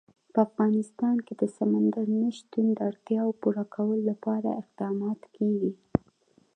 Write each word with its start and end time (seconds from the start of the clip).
په 0.33 0.39
افغانستان 0.47 1.15
کې 1.25 1.33
د 1.41 1.43
سمندر 1.57 2.05
نه 2.21 2.29
شتون 2.37 2.65
د 2.73 2.79
اړتیاوو 2.89 3.37
پوره 3.41 3.63
کولو 3.73 4.01
لپاره 4.11 4.49
اقدامات 4.61 5.21
کېږي. 5.35 5.71